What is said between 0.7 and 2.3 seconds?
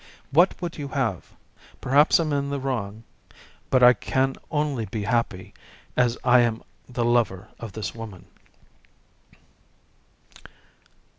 you have? Perhaps I